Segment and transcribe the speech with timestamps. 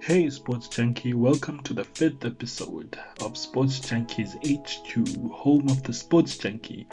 [0.00, 5.92] Hey, Sports Junkie, welcome to the fifth episode of Sports Junkies HQ, home of the
[5.94, 6.86] Sports Junkie.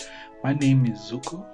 [0.44, 1.46] My name is Zuko,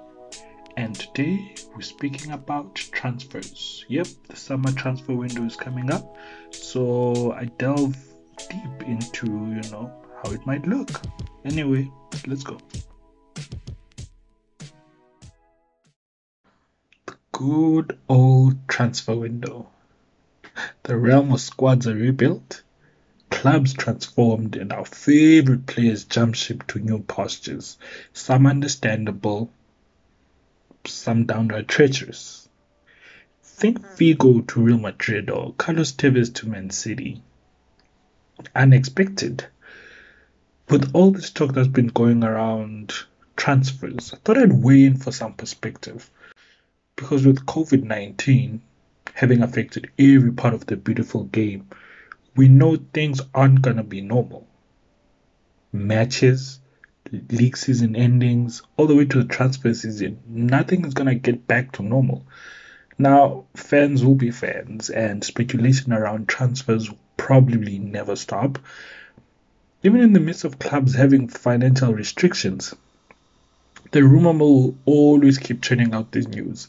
[0.76, 3.84] and today we're speaking about transfers.
[3.88, 6.16] Yep, the summer transfer window is coming up,
[6.50, 7.96] so I delve
[8.48, 9.92] deep into, you know,
[10.22, 11.00] how it might look.
[11.44, 11.90] Anyway,
[12.26, 12.58] let's go.
[17.06, 19.68] The good old transfer window.
[20.88, 22.62] The realm of squads are rebuilt,
[23.28, 27.76] clubs transformed, and our favorite players jump ship to new pastures.
[28.14, 29.52] Some understandable,
[30.86, 32.48] some downright treacherous.
[33.42, 33.84] Think hmm.
[33.84, 37.20] Figo to Real Madrid or Carlos Tevez to Man City.
[38.54, 39.44] Unexpected.
[40.70, 42.94] With all this talk that's been going around
[43.36, 46.10] transfers, I thought I'd weigh in for some perspective.
[46.96, 48.62] Because with COVID 19,
[49.14, 51.68] having affected every part of the beautiful game,
[52.36, 54.46] we know things aren't going to be normal.
[55.72, 56.60] Matches,
[57.30, 61.46] league season endings, all the way to the transfer season, nothing is going to get
[61.46, 62.24] back to normal.
[62.98, 68.58] Now, fans will be fans, and speculation around transfers will probably never stop.
[69.82, 72.74] Even in the midst of clubs having financial restrictions,
[73.92, 76.68] the rumor mill will always keep churning out this news.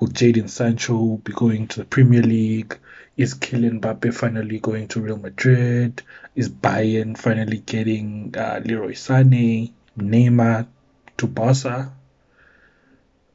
[0.00, 2.78] Will Jadon Sancho be going to the Premier League?
[3.16, 6.02] Is Kylian Mbappe finally going to Real Madrid?
[6.34, 10.66] Is Bayern finally getting uh, Leroy Sané, Neymar
[11.18, 11.92] to Barca?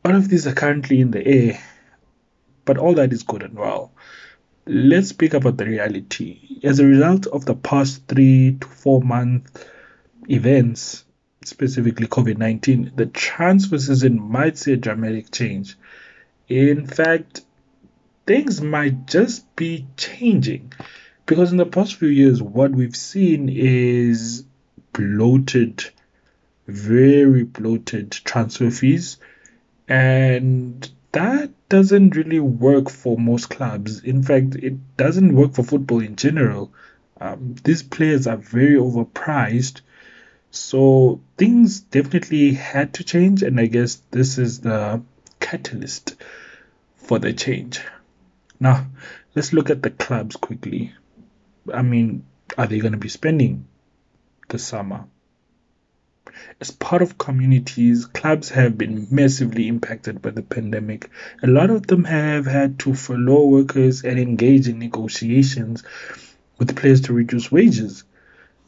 [0.03, 1.63] All of these are currently in the air,
[2.65, 3.93] but all that is good and well.
[4.65, 6.59] Let's speak about the reality.
[6.61, 9.65] As a result of the past three to four month
[10.29, 11.05] events,
[11.43, 15.77] specifically COVID 19, the transfer season might see a dramatic change.
[16.49, 17.41] In fact,
[18.25, 20.73] things might just be changing
[21.27, 24.45] because in the past few years, what we've seen is
[24.91, 25.87] bloated,
[26.65, 29.17] very bloated transfer fees,
[29.87, 34.03] and that doesn't really work for most clubs.
[34.03, 36.71] In fact, it doesn't work for football in general.
[37.21, 39.81] Um, these players are very overpriced.
[40.49, 45.03] So things definitely had to change, and I guess this is the
[45.39, 46.15] catalyst
[47.09, 47.81] for the change.
[48.59, 48.85] Now,
[49.33, 50.93] let's look at the clubs quickly.
[51.73, 53.65] I mean, are they going to be spending
[54.47, 55.05] the summer?
[56.61, 61.09] As part of communities, clubs have been massively impacted by the pandemic.
[61.41, 65.83] A lot of them have had to furlough workers and engage in negotiations
[66.59, 68.03] with players to reduce wages.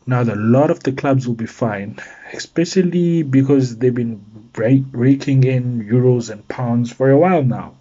[0.07, 1.99] Now, a lot of the clubs will be fine,
[2.33, 4.25] especially because they've been
[4.55, 7.75] raking in euros and pounds for a while now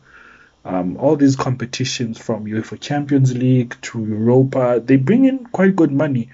[0.65, 5.93] um, all these competitions from UEFA Champions League to Europa, they bring in quite good
[5.93, 6.31] money.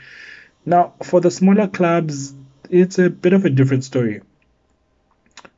[0.65, 2.35] Now, for the smaller clubs,
[2.69, 4.23] it's a bit of a different story.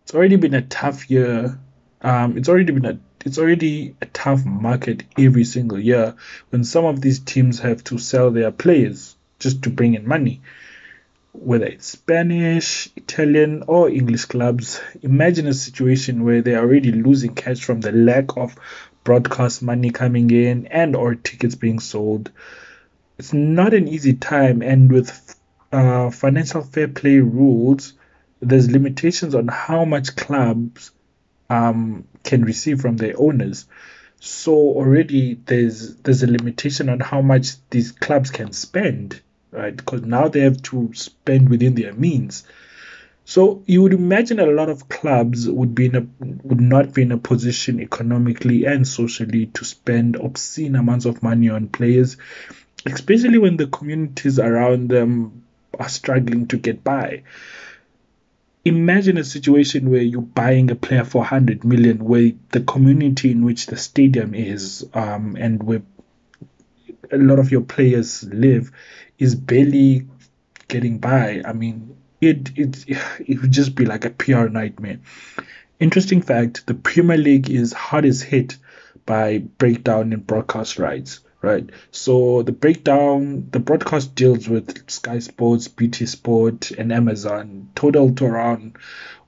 [0.02, 1.58] It's already been a tough year.
[2.02, 6.14] Um, it's already been a it's already a tough market every single year
[6.50, 10.40] when some of these teams have to sell their players just to bring in money
[11.40, 17.64] whether it's Spanish, Italian, or English clubs, imagine a situation where they're already losing cash
[17.64, 18.56] from the lack of
[19.04, 22.30] broadcast money coming in and or tickets being sold.
[23.18, 25.36] It's not an easy time, and with
[25.72, 27.94] uh, financial fair play rules,
[28.40, 30.92] there's limitations on how much clubs
[31.50, 33.66] um, can receive from their owners.
[34.20, 39.20] So already there's there's a limitation on how much these clubs can spend
[39.50, 39.76] right?
[39.76, 42.44] Because now they have to spend within their means.
[43.24, 47.02] So you would imagine a lot of clubs would be in a would not be
[47.02, 52.16] in a position economically and socially to spend obscene amounts of money on players,
[52.86, 55.44] especially when the communities around them
[55.78, 57.22] are struggling to get by.
[58.64, 63.44] Imagine a situation where you're buying a player for 100 million, where the community in
[63.44, 65.82] which the stadium is um, and where
[67.12, 68.70] a lot of your players live
[69.18, 70.06] is barely
[70.68, 71.42] getting by.
[71.44, 72.84] I mean, it it
[73.26, 74.98] it would just be like a PR nightmare.
[75.80, 78.56] Interesting fact: the Premier League is hardest hit
[79.06, 81.20] by breakdown in broadcast rights.
[81.40, 88.12] Right, so the breakdown, the broadcast deals with Sky Sports, BT Sport, and Amazon, total
[88.16, 88.76] to around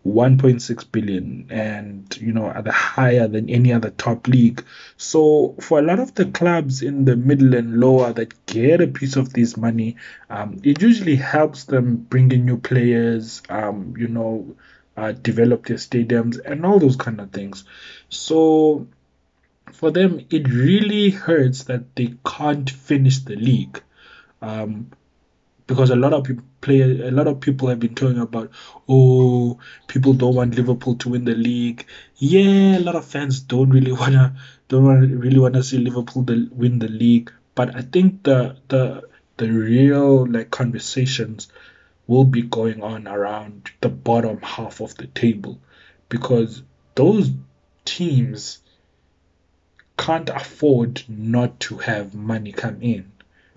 [0.06, 4.64] 1.6 billion and you know are the higher than any other top league.
[4.96, 8.86] So for a lot of the clubs in the middle and lower that get a
[8.86, 9.96] piece of this money
[10.30, 14.56] um, it usually helps them bring in new players um, you know
[14.96, 17.64] uh, develop their stadiums and all those kind of things.
[18.08, 18.88] So
[19.80, 23.82] for them, it really hurts that they can't finish the league.
[24.42, 24.90] Um,
[25.66, 28.50] because a lot of people play a lot of people have been talking about
[28.86, 31.86] oh people don't want Liverpool to win the league.
[32.16, 34.36] Yeah a lot of fans don't really wanna
[34.68, 37.32] don't really wanna see Liverpool the, win the league.
[37.54, 41.48] But I think the the the real like conversations
[42.06, 45.58] will be going on around the bottom half of the table.
[46.10, 46.62] Because
[46.96, 47.30] those
[47.86, 48.58] teams
[50.00, 53.12] can't afford not to have money come in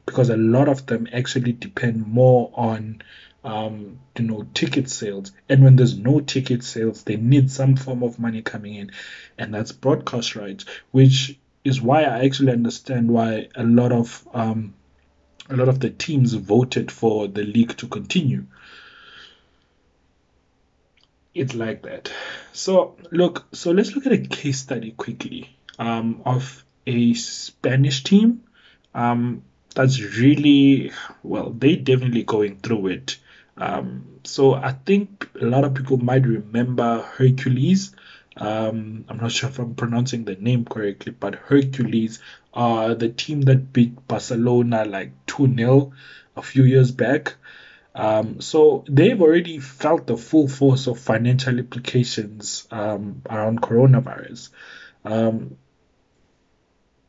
[0.05, 3.01] because a lot of them actually depend more on
[3.45, 5.31] um, you know ticket sales.
[5.47, 8.91] And when there's no ticket sales they need some form of money coming in.
[9.37, 14.73] And that's broadcast rights which is why I actually understand why a lot of um,
[15.49, 18.47] a lot of the teams voted for the league to continue.
[21.33, 22.11] It's like that.
[22.51, 28.43] So look so let's look at a case study quickly um, of a Spanish team.
[28.93, 29.43] Um,
[29.75, 30.91] that's really
[31.23, 33.17] well they definitely going through it.
[33.57, 37.95] Um, so i think a lot of people might remember hercules.
[38.35, 42.19] Um, i'm not sure if i'm pronouncing the name correctly but hercules
[42.51, 45.91] are the team that beat barcelona like 2-0
[46.35, 47.35] a few years back.
[47.95, 54.49] Um, so they've already felt the full force of financial implications um, around coronavirus.
[55.05, 55.57] Um,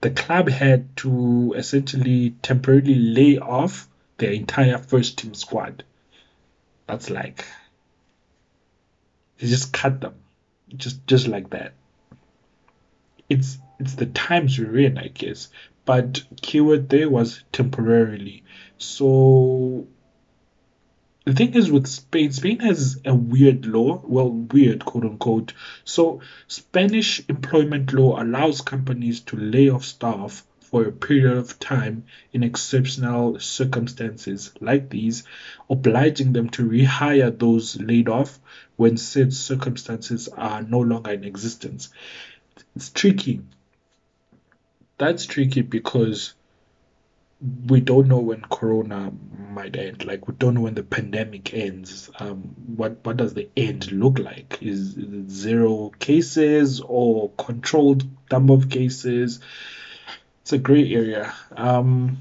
[0.05, 5.83] the club had to essentially temporarily lay off their entire first team squad.
[6.87, 7.47] That's like
[9.39, 10.17] they just cut them,
[10.77, 11.73] just just like that.
[13.31, 15.49] It's it's the times we're in, I guess.
[15.87, 18.45] But keyword there was temporarily.
[18.77, 19.87] So
[21.25, 25.55] the thing is with Spain, Spain has a weird law, well, weird, quote unquote.
[25.85, 32.05] So, Spanish employment law allows companies to lay off staff for a period of time
[32.33, 35.23] in exceptional circumstances like these,
[35.71, 38.39] obliging them to rehire those laid off
[38.77, 41.89] when said circumstances are no longer in existence.
[42.77, 43.41] It's tricky.
[44.99, 46.35] That's tricky because
[47.67, 49.13] we don't know when corona
[49.51, 50.05] might end.
[50.05, 52.11] Like we don't know when the pandemic ends.
[52.19, 54.59] Um what what does the end look like?
[54.63, 54.97] Is,
[55.29, 59.41] zero cases or controlled number of cases?
[60.43, 61.33] It's a gray area.
[61.57, 62.19] Um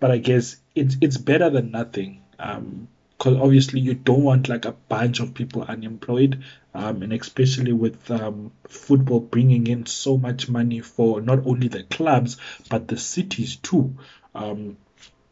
[0.00, 2.22] but i guess it's it's better than nothing.
[2.38, 6.42] Um because obviously you don't want like a bunch of people unemployed.
[6.74, 11.84] Um, and especially with um, football bringing in so much money for not only the
[11.84, 12.38] clubs
[12.70, 13.94] but the cities too
[14.34, 14.76] um,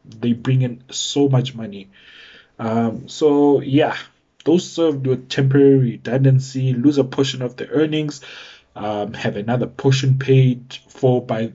[0.05, 1.89] they bring in so much money.
[2.59, 3.97] Um, so yeah,
[4.45, 8.21] those served with temporary redundancy lose a portion of their earnings,
[8.75, 11.53] um, have another portion paid for by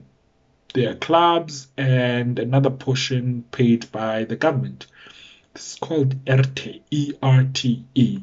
[0.73, 4.87] their clubs, and another portion paid by the government.
[5.55, 8.19] It's called ERTE, E-R-T-E.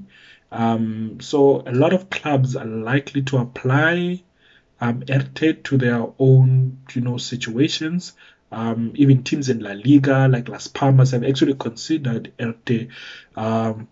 [0.52, 4.22] Um, so a lot of clubs are likely to apply
[4.80, 8.12] um, ERTE to their own, you know, situations.
[8.54, 12.88] Um, even teams in La Liga, like Las Palmas, have actually considered ERTE.
[13.34, 13.88] Um,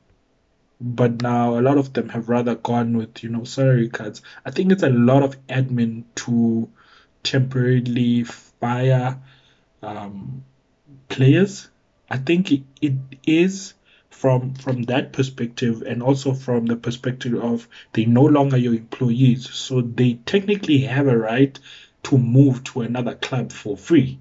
[0.80, 4.22] but now a lot of them have rather gone with, you know, salary cuts.
[4.44, 6.68] I think it's a lot of admin to
[7.24, 9.18] temporarily fire
[9.82, 10.44] um,
[11.08, 11.68] players.
[12.08, 12.94] I think it, it
[13.26, 13.74] is
[14.10, 19.50] from from that perspective and also from the perspective of they no longer your employees
[19.50, 21.58] so they technically have a right
[22.04, 24.18] to move to another club for free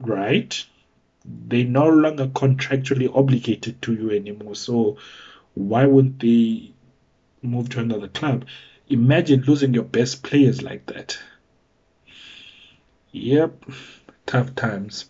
[0.00, 0.64] right?
[1.24, 4.54] They're no longer contractually obligated to you anymore.
[4.54, 4.96] So
[5.54, 6.72] why wouldn't they
[7.42, 8.46] move to another club?
[8.88, 11.18] Imagine losing your best players like that.
[13.12, 13.64] Yep,
[14.26, 15.06] tough times.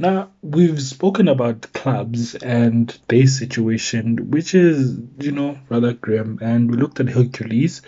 [0.00, 6.38] Now, we've spoken about clubs and their situation, which is, you know, rather grim.
[6.40, 7.82] And we looked at Hercules,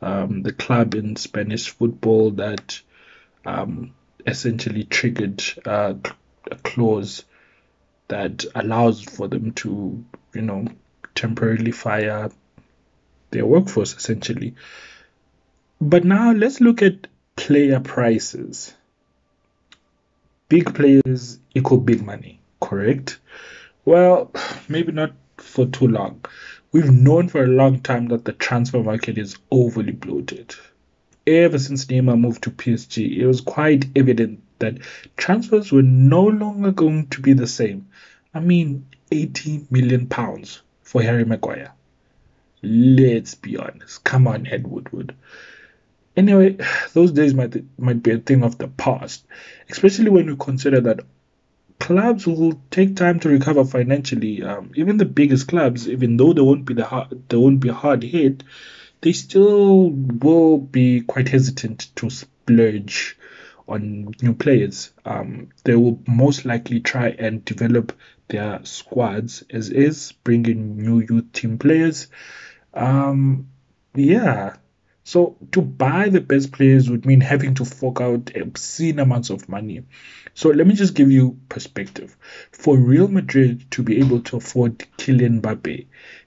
[0.00, 2.80] um, the club in Spanish football that
[3.44, 3.92] um,
[4.26, 5.92] essentially triggered uh,
[6.50, 7.24] a clause
[8.08, 10.68] that allows for them to, you know,
[11.14, 12.30] temporarily fire
[13.30, 14.54] their workforce, essentially.
[15.82, 18.72] But now let's look at player prices
[20.48, 23.18] big players equal big money, correct?
[23.84, 24.32] Well,
[24.68, 26.24] maybe not for too long.
[26.72, 30.54] We've known for a long time that the transfer market is overly bloated.
[31.26, 34.78] Ever since Neymar moved to PSG, it was quite evident that
[35.16, 37.88] transfers were no longer going to be the same.
[38.34, 41.72] I mean, 80 million pounds for Harry Maguire.
[42.62, 44.04] Let's be honest.
[44.04, 45.14] Come on, Ed Woodward.
[46.18, 46.56] Anyway,
[46.94, 49.24] those days might might be a thing of the past,
[49.70, 51.00] especially when you consider that
[51.78, 54.42] clubs will take time to recover financially.
[54.42, 57.68] Um, even the biggest clubs, even though they won't be the hard, they won't be
[57.68, 58.42] hard hit,
[59.00, 63.16] they still will be quite hesitant to splurge
[63.68, 64.90] on new players.
[65.04, 67.92] Um, they will most likely try and develop
[68.26, 72.08] their squads as is, bring in new youth team players.
[72.74, 73.48] Um,
[73.94, 74.56] yeah,
[75.08, 79.48] so to buy the best players would mean having to fork out obscene amounts of
[79.48, 79.82] money.
[80.34, 82.14] So let me just give you perspective.
[82.52, 85.86] For Real Madrid to be able to afford Kylian Mbappe,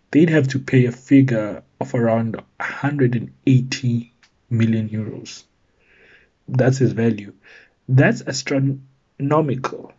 [0.10, 4.14] they'd have to pay a figure of around 180
[4.50, 5.44] million euros.
[6.48, 7.34] That's his value.
[7.88, 9.94] That's astronomical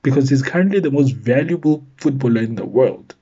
[0.00, 3.14] because he's currently the most valuable footballer in the world.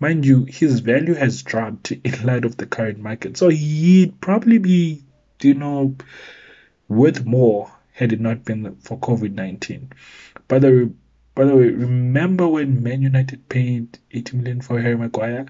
[0.00, 3.36] Mind you, his value has dropped in light of the current market.
[3.36, 5.04] So he'd probably be,
[5.42, 5.94] you know,
[6.88, 9.92] worth more had it not been for COVID 19.
[10.48, 10.92] By the
[11.34, 15.46] by the way, remember when Man United paid 80 million for Harry Maguire?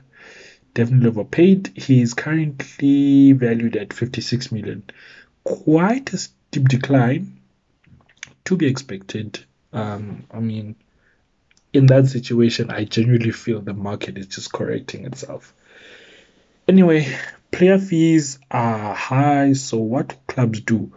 [0.74, 1.72] Definitely overpaid.
[1.74, 4.84] He is currently valued at 56 million.
[5.42, 7.40] Quite a steep decline
[8.44, 9.44] to be expected.
[9.72, 10.76] Um, I mean,
[11.72, 15.54] in that situation, I genuinely feel the market is just correcting itself.
[16.66, 17.16] Anyway,
[17.50, 20.92] player fees are high, so what clubs do?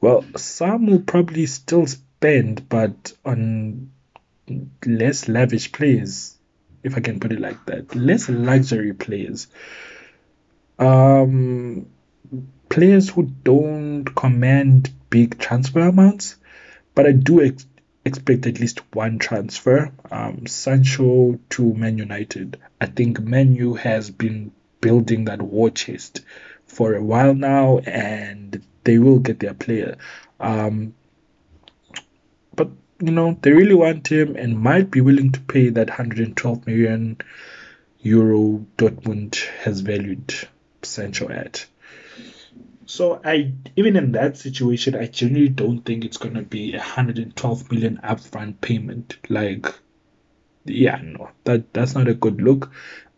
[0.00, 3.90] Well, some will probably still spend, but on
[4.84, 6.36] less lavish players,
[6.82, 9.48] if I can put it like that, less luxury players.
[10.78, 11.86] Um,
[12.68, 16.36] players who don't command big transfer amounts,
[16.94, 17.66] but I do ex-
[18.06, 19.92] expect at least one transfer.
[20.10, 22.58] Um, Sancho to Man United.
[22.80, 26.20] I think Man U has been building that war chest
[26.66, 29.96] for a while now, and they will get their player.
[30.38, 30.94] Um,
[32.54, 32.70] but
[33.00, 37.18] you know they really want him and might be willing to pay that 112 million
[38.00, 39.34] euro Dortmund
[39.64, 40.32] has valued
[40.82, 41.66] Sancho at.
[42.86, 47.72] So I even in that situation, I genuinely don't think it's gonna be a 112
[47.72, 49.16] million upfront payment.
[49.28, 49.66] Like,
[50.64, 52.70] yeah, no, that that's not a good look.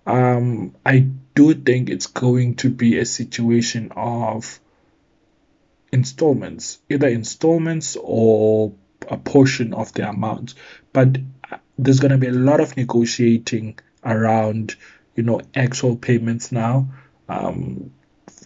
[0.06, 1.00] Um, I
[1.34, 4.58] do think it's going to be a situation of
[5.92, 8.72] installments, either installments or
[9.06, 10.54] a portion of the amount.
[10.94, 11.18] But
[11.78, 14.76] there's gonna be a lot of negotiating around,
[15.14, 16.88] you know, actual payments now.
[17.28, 17.90] Um,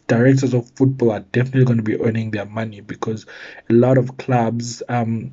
[0.07, 3.27] directors of football are definitely going to be earning their money because
[3.71, 5.33] a lot of clubs um,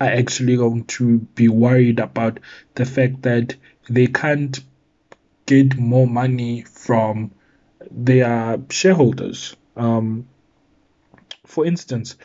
[0.00, 2.40] are actually going to be worried about
[2.74, 3.54] the fact that
[3.88, 4.60] they can't
[5.46, 7.32] get more money from
[7.90, 9.56] their shareholders.
[9.76, 10.28] Um,
[11.46, 12.16] for instance,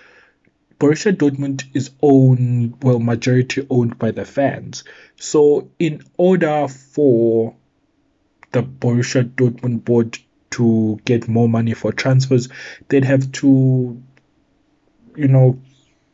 [0.80, 4.84] Borussia Dortmund is owned, well, majority owned by the fans.
[5.16, 7.56] So, in order for
[8.52, 10.18] the Borussia Dortmund board
[10.52, 12.50] to get more money for transfers,
[12.88, 14.02] they'd have to,
[15.16, 15.60] you know,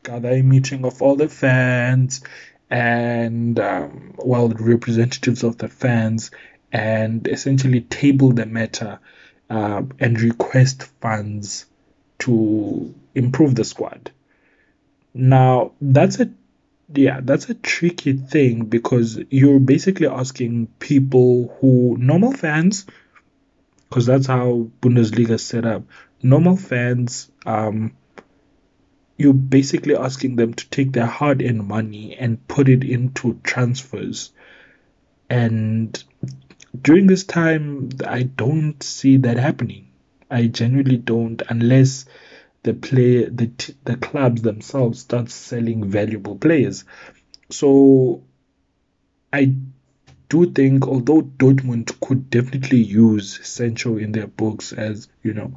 [0.02, 2.22] gather a meeting of all the fans
[2.70, 6.30] and, um, well, representatives of the fans
[6.72, 8.98] and essentially table the matter
[9.50, 11.66] uh, and request funds
[12.18, 14.10] to improve the squad.
[15.14, 16.30] Now, that's a
[16.94, 22.86] yeah, that's a tricky thing because you're basically asking people who normal fans
[23.88, 25.84] because that's how Bundesliga is set up.
[26.22, 27.96] Normal fans, um,
[29.16, 34.32] you're basically asking them to take their hard earned money and put it into transfers.
[35.28, 36.02] And
[36.80, 39.88] during this time, I don't see that happening.
[40.30, 42.04] I genuinely don't, unless
[42.62, 46.84] the play the t- the clubs themselves start selling valuable players.
[47.50, 48.24] So
[49.32, 49.54] I
[50.28, 55.54] do think, although Dortmund could definitely use Sancho in their books as, you know,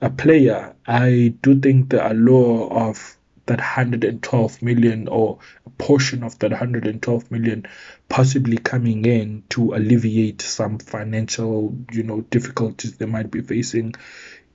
[0.00, 6.38] a player, I do think the allure of that 112 million or a portion of
[6.38, 7.66] that 112 million
[8.08, 13.94] possibly coming in to alleviate some financial, you know, difficulties they might be facing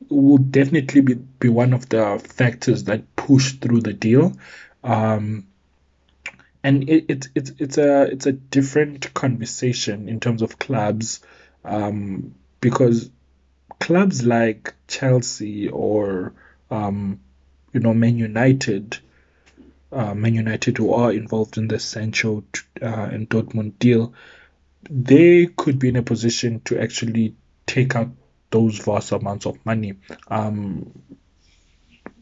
[0.10, 4.34] will definitely be, be one of the factors that push through the deal.
[4.84, 5.48] Um,
[6.66, 11.22] and it, it, it's it's a it's a different conversation in terms of clubs
[11.64, 13.12] um, because
[13.80, 16.34] clubs like Chelsea or
[16.72, 17.20] um,
[17.72, 18.98] you know Man United
[19.92, 22.44] uh, Man United, who are involved in the Sancho
[22.82, 24.16] uh, and Dortmund deal,
[24.90, 27.36] they could be in a position to actually
[27.68, 28.10] take out
[28.50, 29.94] those vast amounts of money.
[30.30, 30.92] Um,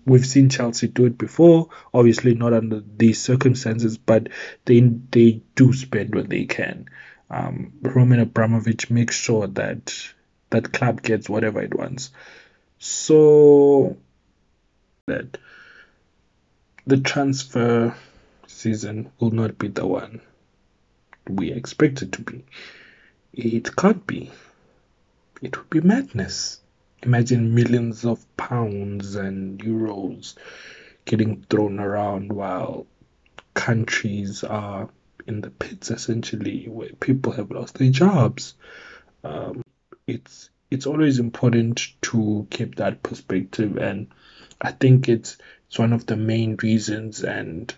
[0.06, 4.30] we've seen Chelsea do it before, obviously not under these circumstances, but
[4.66, 6.90] they they do spend what they can.
[7.30, 9.94] Um, Roman Abramovich makes sure that
[10.50, 12.12] that club gets whatever it wants.
[12.78, 13.98] So
[15.08, 15.38] that
[16.86, 17.96] the transfer
[18.48, 20.22] season will not be the one
[21.28, 22.44] we expect it to be.
[23.34, 24.32] It can't be.
[25.42, 26.60] It would be madness.
[27.04, 30.36] Imagine millions of pounds and euros
[31.06, 32.88] getting thrown around while
[33.54, 34.90] countries are
[35.28, 38.56] in the pits essentially where people have lost their jobs.
[39.24, 39.62] Um,
[40.08, 44.08] it's it's always important to keep that perspective and
[44.62, 47.74] I think it's it's one of the main reasons and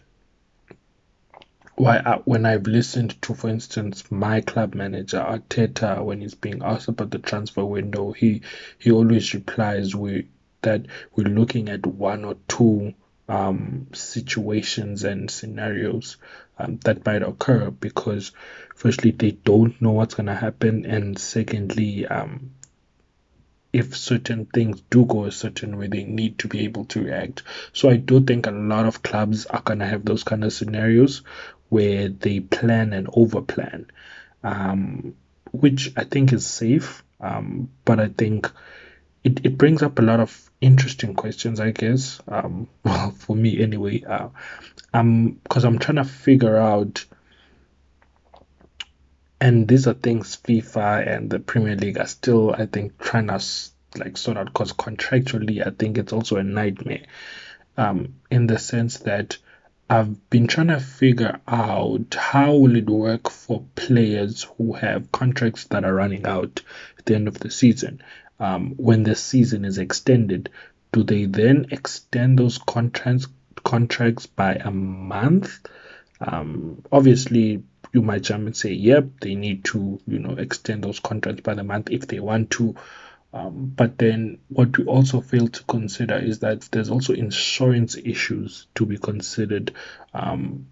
[1.76, 6.62] why I, when I've listened to, for instance, my club manager Arteta, when he's being
[6.64, 8.42] asked about the transfer window, he
[8.78, 10.28] he always replies we
[10.62, 12.94] that we're looking at one or two
[13.28, 16.18] um, situations and scenarios
[16.58, 18.32] um, that might occur because,
[18.76, 22.52] firstly, they don't know what's going to happen, and secondly, um,
[23.74, 27.44] if certain things do go a certain way, they need to be able to react.
[27.74, 31.24] So I do think a lot of clubs are gonna have those kind of scenarios
[31.76, 33.86] where they plan and overplan,
[34.46, 35.14] um,
[35.52, 37.04] which I think is safe.
[37.20, 38.50] Um, but I think
[39.26, 42.22] it, it brings up a lot of interesting questions, I guess.
[42.30, 44.04] Um, well, for me anyway.
[44.04, 44.30] Uh,
[44.94, 47.04] um, because I'm trying to figure out,
[49.42, 53.44] and these are things FIFA and the Premier League are still, I think, trying to
[53.98, 54.46] like sort out.
[54.46, 57.06] Because contractually, I think it's also a nightmare.
[57.76, 59.40] Um, in the sense that
[59.88, 65.66] I've been trying to figure out how will it work for players who have contracts
[65.66, 66.62] that are running out
[66.98, 68.02] at the end of the season.
[68.40, 70.50] Um, when the season is extended,
[70.92, 73.28] do they then extend those contracts
[73.64, 75.60] contracts by a month?
[76.20, 81.00] Um, obviously, you might jump and say, "Yep, they need to, you know, extend those
[81.00, 82.76] contracts by the month if they want to."
[83.36, 88.68] Um, but then what we also fail to consider is that there's also insurance issues
[88.76, 89.74] to be considered.
[90.14, 90.68] Um,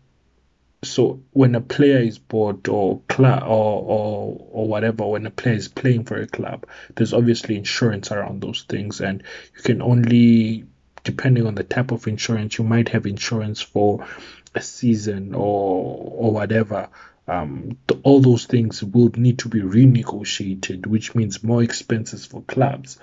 [0.81, 5.55] so when a player is bought or club or, or or whatever, when a player
[5.55, 9.23] is playing for a club, there's obviously insurance around those things, and
[9.57, 10.65] you can only
[11.03, 14.07] depending on the type of insurance, you might have insurance for
[14.55, 16.89] a season or or whatever
[17.27, 22.99] um, all those things will need to be renegotiated, which means more expenses for clubs.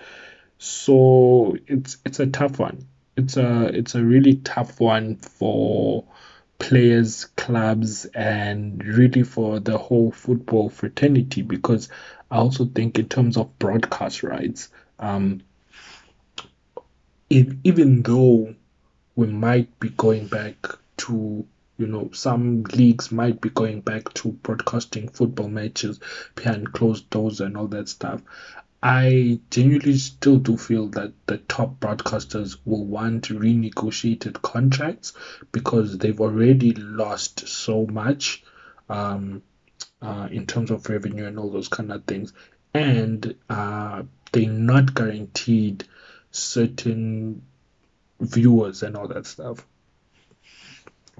[0.59, 2.87] So it's it's a tough one.
[3.17, 6.05] It's a it's a really tough one for
[6.59, 11.89] players, clubs, and really for the whole football fraternity because
[12.31, 15.41] I also think in terms of broadcast rights, um,
[17.31, 18.55] if, even though
[19.17, 20.57] we might be going back
[20.99, 21.47] to
[21.81, 25.99] you know, some leagues might be going back to broadcasting football matches
[26.35, 28.21] behind closed doors and all that stuff.
[28.83, 35.15] I genuinely still do feel that the top broadcasters will want renegotiated contracts
[35.53, 38.45] because they've already lost so much
[38.91, 39.43] um,
[40.03, 42.35] uh, in terms of revenue and all those kind of things.
[42.75, 45.85] And uh, they're not guaranteed
[46.31, 47.41] certain
[48.21, 49.67] viewers and all that stuff.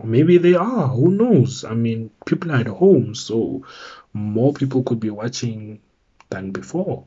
[0.05, 0.89] Maybe they are.
[0.89, 1.65] Who knows?
[1.65, 3.65] I mean, people are at home, so
[4.13, 5.81] more people could be watching
[6.29, 7.07] than before.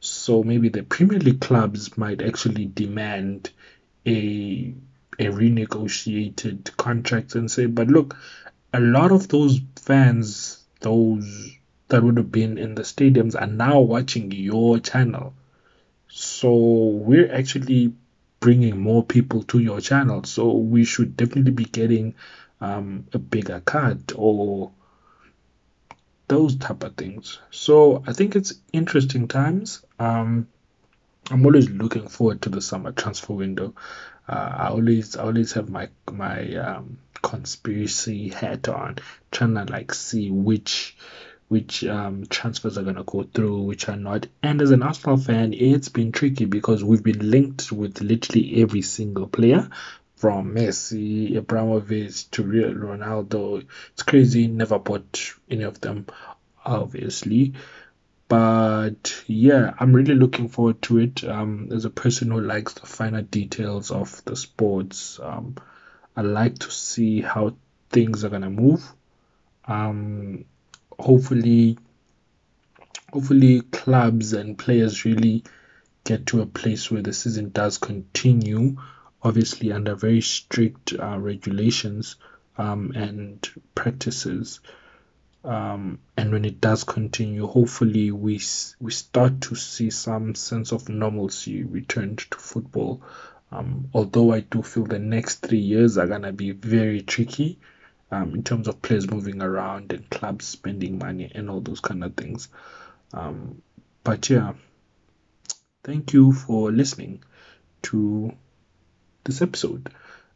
[0.00, 3.50] So maybe the Premier League clubs might actually demand
[4.06, 4.74] a
[5.18, 8.16] a renegotiated contract and say, but look,
[8.72, 11.56] a lot of those fans, those
[11.88, 15.34] that would have been in the stadiums, are now watching your channel.
[16.08, 17.94] So we're actually
[18.40, 20.24] bringing more people to your channel.
[20.24, 22.14] So we should definitely be getting
[22.60, 24.72] um, a bigger cut or
[26.28, 27.38] those type of things.
[27.50, 29.84] So I think it's interesting times.
[29.98, 30.48] Um,
[31.30, 33.74] I'm always looking forward to the summer transfer window.
[34.28, 38.96] Uh, I always I always have my my um, conspiracy hat on,
[39.30, 40.96] trying to like see which
[41.48, 44.26] which um, transfers are going to go through, which are not.
[44.42, 48.82] And as an Arsenal fan, it's been tricky because we've been linked with literally every
[48.82, 49.68] single player
[50.16, 53.64] from Messi, Abramovich to Ronaldo.
[53.92, 56.06] It's crazy, never bought any of them,
[56.64, 57.54] obviously.
[58.28, 61.24] But yeah, I'm really looking forward to it.
[61.24, 65.56] Um, as a person who likes the finer details of the sports, um,
[66.14, 67.54] I like to see how
[67.88, 68.84] things are gonna move.
[69.66, 70.44] Um,
[70.98, 71.78] hopefully,
[73.12, 75.44] hopefully clubs and players really
[76.04, 78.76] get to a place where the season does continue,
[79.22, 82.16] obviously under very strict uh, regulations
[82.56, 84.60] um, and practices.
[85.44, 88.40] Um, and when it does continue, hopefully we
[88.80, 93.02] we start to see some sense of normalcy returned to football.
[93.50, 97.58] Um, although I do feel the next three years are gonna be very tricky
[98.10, 102.02] um, in terms of players moving around and clubs spending money and all those kind
[102.04, 102.48] of things.
[103.12, 103.62] Um,
[104.04, 104.54] but yeah,
[105.84, 107.22] thank you for listening
[107.82, 108.32] to
[109.24, 109.90] this episode.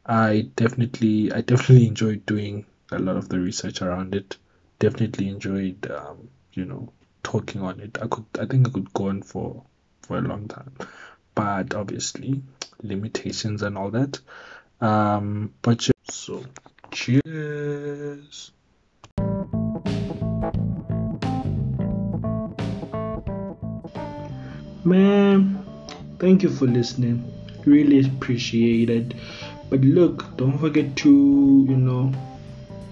[0.04, 4.36] I definitely, I definitely enjoyed doing a lot of the research around it.
[4.78, 7.98] Definitely enjoyed, um, you know, talking on it.
[8.02, 9.62] I could, I think I could go on for
[10.02, 10.72] for a long time,
[11.34, 12.42] but obviously
[12.82, 14.18] limitations and all that.
[14.80, 16.44] Um, but yeah, so
[16.92, 18.52] cheers.
[24.84, 25.64] Man,
[26.18, 27.24] thank you for listening.
[27.64, 29.14] Really appreciate it.
[29.70, 32.12] But look, don't forget to, you know,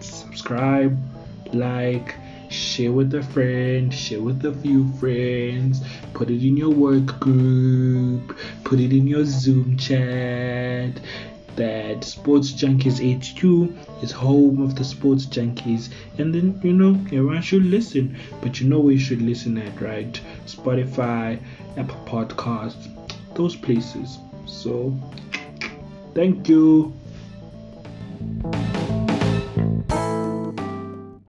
[0.00, 0.98] subscribe,
[1.52, 2.14] like,
[2.48, 5.82] share with a friend, share with a few friends,
[6.14, 10.92] put it in your work group, put it in your Zoom chat.
[11.60, 17.42] That Sports Junkies HQ is home of the Sports Junkies, and then you know everyone
[17.42, 18.16] should listen.
[18.40, 20.18] But you know you should listen at, right?
[20.46, 21.38] Spotify,
[21.76, 22.88] Apple Podcasts,
[23.34, 24.16] those places.
[24.46, 24.98] So,
[26.14, 26.94] thank you.